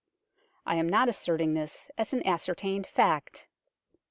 [0.65, 3.47] I am not asserting this as an ascertained fact.